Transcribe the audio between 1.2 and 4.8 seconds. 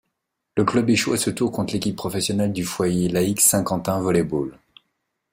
tour contre l'équipe professionnelle du Foyer Laïque Saint-Quentin Volley-Ball.